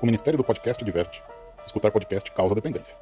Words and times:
O 0.00 0.06
Ministério 0.06 0.38
do 0.38 0.44
Podcast 0.44 0.82
diverte. 0.82 1.22
Escutar 1.66 1.90
podcast 1.90 2.32
causa 2.32 2.54
dependência. 2.54 2.96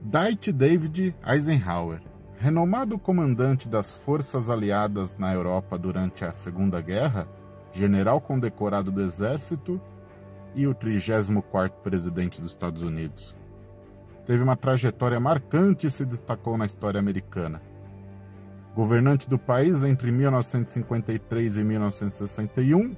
Dwight 0.00 0.52
David 0.52 1.16
Eisenhower, 1.26 2.00
renomado 2.38 3.00
comandante 3.00 3.68
das 3.68 3.96
forças 3.96 4.48
aliadas 4.48 5.18
na 5.18 5.34
Europa 5.34 5.76
durante 5.76 6.24
a 6.24 6.32
Segunda 6.32 6.80
Guerra, 6.80 7.26
general 7.72 8.20
condecorado 8.20 8.92
do 8.92 9.02
Exército 9.02 9.80
e 10.54 10.68
o 10.68 10.74
34º 10.76 11.70
presidente 11.82 12.40
dos 12.40 12.52
Estados 12.52 12.82
Unidos. 12.84 13.36
Teve 14.24 14.42
uma 14.44 14.56
trajetória 14.56 15.18
marcante 15.18 15.88
e 15.88 15.90
se 15.90 16.04
destacou 16.04 16.56
na 16.56 16.64
história 16.64 17.00
americana. 17.00 17.60
Governante 18.78 19.28
do 19.28 19.40
país 19.40 19.82
entre 19.82 20.12
1953 20.12 21.58
e 21.58 21.64
1961, 21.64 22.94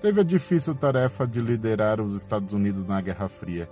teve 0.00 0.20
a 0.20 0.22
difícil 0.22 0.72
tarefa 0.72 1.26
de 1.26 1.40
liderar 1.40 2.00
os 2.00 2.14
Estados 2.14 2.54
Unidos 2.54 2.86
na 2.86 3.00
Guerra 3.00 3.28
Fria, 3.28 3.68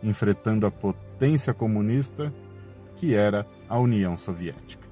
enfrentando 0.00 0.64
a 0.64 0.70
potência 0.70 1.52
comunista 1.52 2.32
que 2.94 3.16
era 3.16 3.44
a 3.68 3.80
União 3.80 4.16
Soviética. 4.16 4.86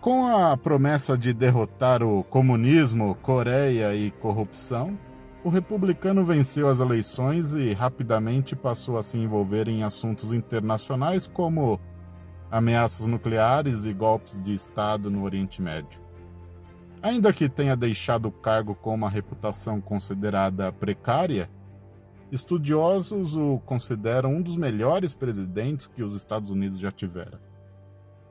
Com 0.00 0.28
a 0.28 0.56
promessa 0.56 1.18
de 1.18 1.32
derrotar 1.32 2.04
o 2.04 2.22
comunismo, 2.22 3.16
Coreia 3.16 3.96
e 3.96 4.12
corrupção, 4.12 4.96
o 5.42 5.48
republicano 5.48 6.24
venceu 6.24 6.68
as 6.68 6.80
eleições 6.80 7.54
e 7.54 7.72
rapidamente 7.72 8.54
passou 8.54 8.98
a 8.98 9.02
se 9.02 9.18
envolver 9.18 9.68
em 9.68 9.82
assuntos 9.82 10.32
internacionais 10.32 11.26
como 11.26 11.80
ameaças 12.50 13.06
nucleares 13.06 13.84
e 13.84 13.92
golpes 13.92 14.42
de 14.42 14.52
Estado 14.52 15.10
no 15.10 15.24
Oriente 15.24 15.62
Médio. 15.62 16.00
Ainda 17.02 17.32
que 17.32 17.48
tenha 17.48 17.76
deixado 17.76 18.26
o 18.26 18.32
cargo 18.32 18.74
com 18.74 18.94
uma 18.94 19.08
reputação 19.08 19.80
considerada 19.80 20.70
precária, 20.72 21.48
estudiosos 22.30 23.36
o 23.36 23.58
consideram 23.64 24.34
um 24.34 24.42
dos 24.42 24.56
melhores 24.56 25.14
presidentes 25.14 25.86
que 25.86 26.02
os 26.02 26.14
Estados 26.14 26.50
Unidos 26.50 26.78
já 26.78 26.92
tiveram 26.92 27.38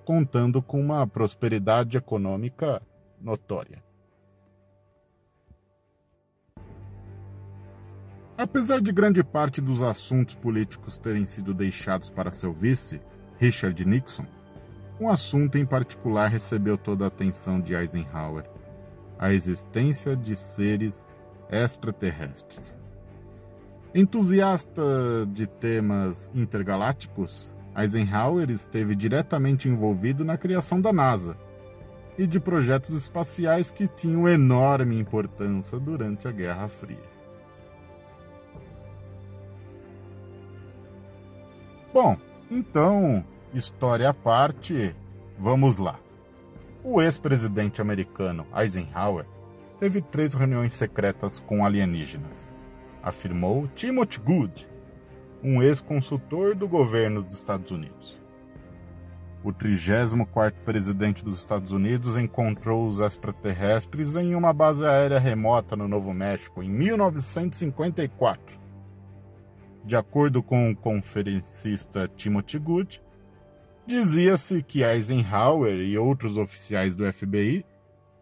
contando 0.10 0.60
com 0.60 0.82
uma 0.82 1.06
prosperidade 1.06 1.96
econômica 1.96 2.82
notória. 3.22 3.84
Apesar 8.40 8.80
de 8.80 8.94
grande 8.94 9.22
parte 9.22 9.60
dos 9.60 9.82
assuntos 9.82 10.34
políticos 10.34 10.98
terem 10.98 11.26
sido 11.26 11.54
deixados 11.54 12.10
para 12.10 12.32
seu 12.32 12.54
vice, 12.54 13.02
Richard 13.38 13.86
Nixon, 13.86 14.26
um 14.98 15.10
assunto 15.10 15.58
em 15.58 15.66
particular 15.66 16.30
recebeu 16.30 16.78
toda 16.78 17.04
a 17.04 17.10
atenção 17.10 17.60
de 17.60 17.76
Eisenhower: 17.76 18.50
a 19.20 19.34
existência 19.34 20.16
de 20.16 20.38
seres 20.38 21.06
extraterrestres. 21.52 22.80
Entusiasta 23.94 24.84
de 25.34 25.46
temas 25.46 26.32
intergalácticos, 26.34 27.54
Eisenhower 27.76 28.50
esteve 28.50 28.96
diretamente 28.96 29.68
envolvido 29.68 30.24
na 30.24 30.38
criação 30.38 30.80
da 30.80 30.94
NASA 30.94 31.36
e 32.18 32.26
de 32.26 32.40
projetos 32.40 32.92
espaciais 32.92 33.70
que 33.70 33.86
tinham 33.86 34.30
enorme 34.30 34.98
importância 34.98 35.78
durante 35.78 36.26
a 36.26 36.32
Guerra 36.32 36.70
Fria. 36.70 37.19
Bom, 41.92 42.18
então, 42.52 43.26
história 43.52 44.10
à 44.10 44.14
parte, 44.14 44.96
vamos 45.40 45.78
lá. 45.78 46.00
O 46.84 47.02
ex-presidente 47.02 47.82
americano 47.82 48.46
Eisenhower 48.56 49.26
teve 49.80 50.00
três 50.00 50.36
reuniões 50.36 50.72
secretas 50.74 51.40
com 51.40 51.66
alienígenas, 51.66 52.52
afirmou 53.02 53.68
Timothy 53.70 54.20
Good, 54.20 54.70
um 55.44 55.64
ex-consultor 55.64 56.54
do 56.54 56.68
governo 56.68 57.24
dos 57.24 57.34
Estados 57.34 57.72
Unidos. 57.72 58.22
O 59.44 59.52
34º 59.52 60.54
presidente 60.64 61.24
dos 61.24 61.40
Estados 61.40 61.72
Unidos 61.72 62.18
encontrou 62.18 62.86
os 62.86 63.00
extraterrestres 63.00 64.16
em 64.16 64.36
uma 64.36 64.54
base 64.54 64.86
aérea 64.86 65.18
remota 65.18 65.76
no 65.76 65.88
Novo 65.88 66.14
México 66.14 66.62
em 66.62 66.70
1954. 66.70 68.60
De 69.84 69.96
acordo 69.96 70.44
com 70.44 70.72
o 70.72 70.76
conferencista 70.76 72.08
Timothy 72.08 72.60
Good, 72.60 73.02
dizia-se 73.88 74.62
que 74.62 74.84
Eisenhower 74.84 75.80
e 75.80 75.98
outros 75.98 76.38
oficiais 76.38 76.94
do 76.94 77.12
FBI 77.12 77.66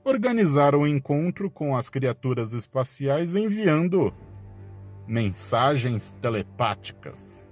organizaram 0.04 0.80
o 0.80 0.82
um 0.84 0.88
encontro 0.88 1.50
com 1.52 1.76
as 1.76 1.90
criaturas 1.90 2.54
espaciais 2.54 3.36
enviando 3.36 4.14
mensagens 5.06 6.14
telepáticas. 6.22 7.46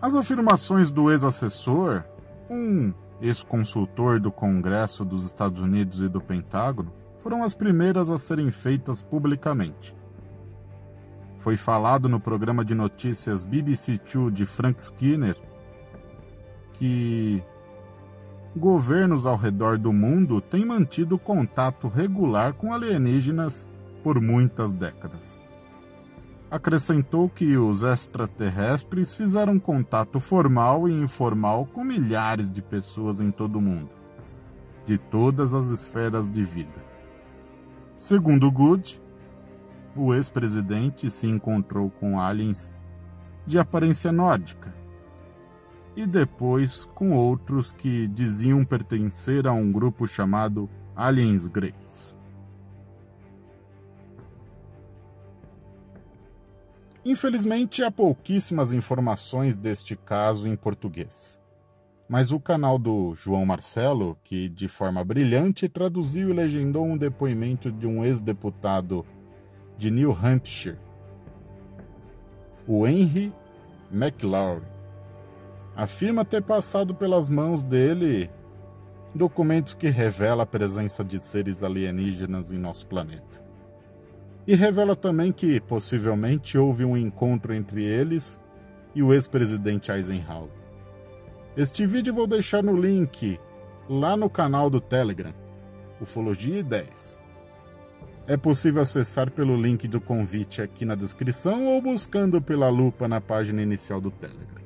As 0.00 0.14
afirmações 0.14 0.92
do 0.92 1.10
ex-assessor, 1.10 2.04
um 2.48 2.92
ex-consultor 3.20 4.20
do 4.20 4.30
Congresso 4.30 5.04
dos 5.04 5.24
Estados 5.24 5.60
Unidos 5.60 6.00
e 6.00 6.08
do 6.08 6.20
Pentágono, 6.20 6.92
foram 7.22 7.42
as 7.42 7.54
primeiras 7.54 8.10
a 8.10 8.18
serem 8.18 8.50
feitas 8.50 9.02
publicamente. 9.02 9.94
Foi 11.38 11.56
falado 11.56 12.08
no 12.08 12.20
programa 12.20 12.64
de 12.64 12.74
notícias 12.74 13.44
BBC 13.44 13.98
Two 13.98 14.30
de 14.30 14.44
Frank 14.44 14.82
Skinner 14.82 15.36
que 16.78 17.42
governos 18.56 19.26
ao 19.26 19.36
redor 19.36 19.78
do 19.78 19.92
mundo 19.92 20.40
têm 20.40 20.64
mantido 20.64 21.18
contato 21.18 21.88
regular 21.88 22.54
com 22.54 22.72
alienígenas 22.72 23.68
por 24.02 24.20
muitas 24.20 24.72
décadas. 24.72 25.40
Acrescentou 26.50 27.28
que 27.28 27.56
os 27.58 27.82
extraterrestres 27.82 29.14
fizeram 29.14 29.58
contato 29.58 30.18
formal 30.18 30.88
e 30.88 30.92
informal 30.92 31.66
com 31.66 31.84
milhares 31.84 32.50
de 32.50 32.62
pessoas 32.62 33.20
em 33.20 33.30
todo 33.30 33.56
o 33.56 33.62
mundo, 33.62 33.90
de 34.86 34.96
todas 34.96 35.52
as 35.52 35.66
esferas 35.66 36.28
de 36.28 36.42
vida. 36.44 36.87
Segundo 37.98 38.48
Good, 38.48 39.02
o 39.96 40.14
ex-presidente 40.14 41.10
se 41.10 41.26
encontrou 41.26 41.90
com 41.90 42.20
aliens 42.20 42.72
de 43.44 43.58
aparência 43.58 44.12
nórdica, 44.12 44.72
e 45.96 46.06
depois 46.06 46.84
com 46.94 47.16
outros 47.16 47.72
que 47.72 48.06
diziam 48.06 48.64
pertencer 48.64 49.48
a 49.48 49.52
um 49.52 49.72
grupo 49.72 50.06
chamado 50.06 50.70
Aliens 50.94 51.48
Greys. 51.48 52.16
Infelizmente, 57.04 57.82
há 57.82 57.90
pouquíssimas 57.90 58.72
informações 58.72 59.56
deste 59.56 59.96
caso 59.96 60.46
em 60.46 60.54
português. 60.54 61.40
Mas 62.08 62.32
o 62.32 62.40
canal 62.40 62.78
do 62.78 63.14
João 63.14 63.44
Marcelo, 63.44 64.16
que 64.24 64.48
de 64.48 64.66
forma 64.66 65.04
brilhante 65.04 65.68
traduziu 65.68 66.30
e 66.30 66.32
legendou 66.32 66.86
um 66.86 66.96
depoimento 66.96 67.70
de 67.70 67.86
um 67.86 68.02
ex-deputado 68.02 69.04
de 69.76 69.90
New 69.90 70.10
Hampshire, 70.12 70.78
o 72.66 72.86
Henry 72.86 73.32
McLaurin, 73.92 74.64
afirma 75.76 76.24
ter 76.24 76.42
passado 76.42 76.94
pelas 76.94 77.28
mãos 77.28 77.62
dele 77.62 78.30
documentos 79.14 79.74
que 79.74 79.88
revelam 79.88 80.40
a 80.40 80.46
presença 80.46 81.04
de 81.04 81.20
seres 81.20 81.62
alienígenas 81.62 82.52
em 82.52 82.58
nosso 82.58 82.86
planeta. 82.86 83.42
E 84.46 84.54
revela 84.54 84.96
também 84.96 85.30
que 85.30 85.60
possivelmente 85.60 86.56
houve 86.56 86.84
um 86.86 86.96
encontro 86.96 87.52
entre 87.52 87.84
eles 87.84 88.40
e 88.94 89.02
o 89.02 89.12
ex-presidente 89.12 89.92
Eisenhower. 89.92 90.57
Este 91.58 91.84
vídeo 91.88 92.14
vou 92.14 92.28
deixar 92.28 92.62
no 92.62 92.80
link 92.80 93.36
lá 93.88 94.16
no 94.16 94.30
canal 94.30 94.70
do 94.70 94.80
Telegram, 94.80 95.34
Ufologia 96.00 96.62
10. 96.62 97.18
É 98.28 98.36
possível 98.36 98.80
acessar 98.80 99.28
pelo 99.32 99.60
link 99.60 99.88
do 99.88 100.00
convite 100.00 100.62
aqui 100.62 100.84
na 100.84 100.94
descrição 100.94 101.66
ou 101.66 101.82
buscando 101.82 102.40
pela 102.40 102.68
lupa 102.68 103.08
na 103.08 103.20
página 103.20 103.60
inicial 103.60 104.00
do 104.00 104.12
Telegram. 104.12 104.62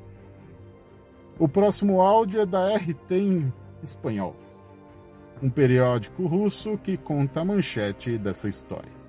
O 1.38 1.48
próximo 1.48 2.02
áudio 2.02 2.42
é 2.42 2.44
da 2.44 2.76
RT 2.76 3.10
em 3.12 3.54
espanhol, 3.82 4.36
um 5.42 5.48
periódico 5.48 6.26
russo 6.26 6.76
que 6.76 6.98
conta 6.98 7.40
a 7.40 7.44
manchete 7.46 8.18
dessa 8.18 8.50
história. 8.50 9.01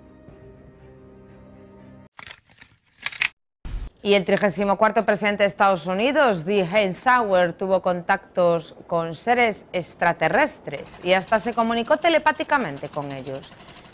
Y 4.05 4.15
el 4.15 4.25
34 4.25 5.05
presidente 5.05 5.43
de 5.43 5.47
Estados 5.47 5.87
Unidos, 5.87 6.43
Dee 6.43 6.67
Eisenhower, 6.69 7.53
tuvo 7.53 7.81
contactos 7.81 8.75
con 8.85 9.15
seres 9.15 9.65
extraterrestres 9.71 10.99
y 11.05 11.13
hasta 11.13 11.39
se 11.39 11.53
comunicó 11.53 11.95
telepáticamente 11.95 12.89
con 12.89 13.13
ellos. 13.13 13.49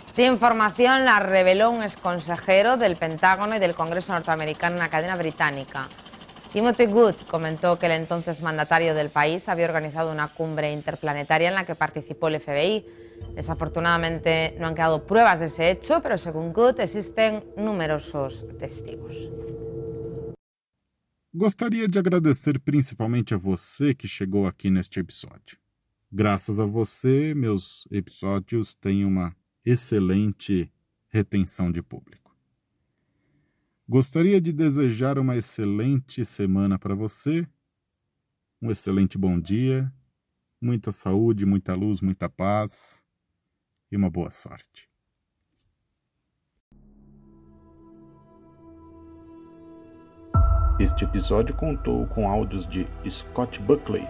Esta 0.08 0.24
información 0.24 1.06
la 1.06 1.20
reveló 1.20 1.70
un 1.70 1.84
exconsejero 1.84 2.76
del 2.76 2.96
Pentágono 2.96 3.56
y 3.56 3.60
del 3.60 3.76
Congreso 3.76 4.14
norteamericano 4.14 4.78
en 4.78 4.82
la 4.82 4.90
cadena 4.90 5.16
británica. 5.16 5.88
Timothy 6.52 6.88
Good 6.88 7.16
comentó 7.30 7.78
que 7.78 7.86
el 7.86 7.92
entonces 7.92 8.42
mandatario 8.42 8.96
del 8.96 9.12
país 9.12 9.48
había 9.48 9.66
organizado 9.66 10.12
una 10.12 10.34
cumbre 10.34 10.72
interplanetaria 10.72 11.50
en 11.50 11.54
la 11.54 11.68
que 11.68 11.76
participó 11.76 12.30
el 12.30 12.42
FBI. 12.42 12.84
Desafortunadamente 13.36 14.56
no 14.58 14.66
han 14.66 14.74
quedado 14.74 15.06
pruebas 15.06 15.40
de 15.40 15.46
ese 15.46 15.70
hecho, 15.70 16.02
pero 16.02 16.18
según 16.18 16.52
Good 16.52 16.80
existen 16.80 17.44
numerosos 17.56 18.48
testigos. 18.58 19.30
Gostaria 21.32 21.88
de 21.88 22.00
agradecer 22.00 22.60
principalmente 22.60 23.36
a 23.36 23.38
você 23.38 23.94
que 23.94 24.08
chegou 24.08 24.48
aqui 24.48 24.72
neste 24.72 25.00
episódio. 25.00 25.60
Graças 26.12 26.60
a 26.60 26.66
você, 26.66 27.36
meus 27.36 27.88
episódios 27.92 28.74
têm 28.74 29.06
uma 29.06 29.36
excelente 29.64 30.74
retenção 31.08 31.72
de 31.72 31.84
público. 31.84 32.36
Gostaria 33.88 34.42
de 34.42 34.52
desejar 34.52 35.20
uma 35.20 35.38
excelente 35.38 36.26
semana 36.26 36.80
para 36.80 36.96
você, 36.96 37.48
um 38.60 38.72
excelente 38.72 39.16
bom 39.16 39.40
dia, 39.40 39.94
muita 40.60 40.92
saúde, 40.92 41.46
muita 41.46 41.76
luz, 41.76 42.02
muita 42.02 42.28
paz 42.28 43.04
e 43.92 43.96
uma 43.96 44.10
boa 44.10 44.32
sorte. 44.32 44.89
Este 50.80 51.04
episódio 51.04 51.54
contou 51.54 52.08
com 52.08 52.30
áudios 52.30 52.66
de 52.66 52.88
Scott 53.10 53.60
Buckley. 53.60 54.08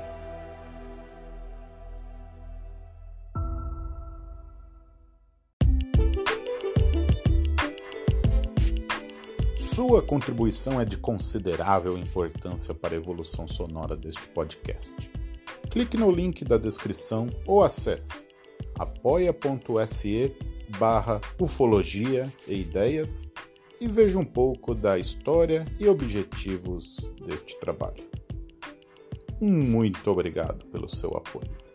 Sua 9.57 10.03
contribuição 10.03 10.79
é 10.79 10.85
de 10.85 10.95
considerável 10.95 11.97
importância 11.97 12.75
para 12.75 12.93
a 12.93 12.97
evolução 12.97 13.47
sonora 13.47 13.97
deste 13.97 14.27
podcast. 14.27 14.93
Clique 15.71 15.97
no 15.97 16.11
link 16.11 16.45
da 16.45 16.59
descrição 16.59 17.25
ou 17.47 17.63
acesse 17.63 18.27
apoia.se 18.77 20.35
barra 20.77 21.19
ufologia 21.39 22.31
e 22.47 22.61
ideias 22.61 23.27
e 23.79 23.87
veja 23.87 24.19
um 24.19 24.25
pouco 24.25 24.75
da 24.75 24.97
história 24.97 25.65
e 25.79 25.87
objetivos 25.87 27.11
deste 27.25 27.59
trabalho. 27.59 28.03
Muito 29.39 30.11
obrigado 30.11 30.65
pelo 30.65 30.89
seu 30.89 31.11
apoio. 31.15 31.68